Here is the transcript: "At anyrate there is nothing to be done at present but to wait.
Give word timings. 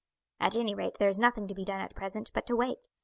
"At 0.39 0.57
anyrate 0.57 0.95
there 0.97 1.09
is 1.09 1.19
nothing 1.19 1.45
to 1.47 1.53
be 1.53 1.63
done 1.63 1.79
at 1.79 1.93
present 1.93 2.31
but 2.33 2.47
to 2.47 2.55
wait. 2.55 2.79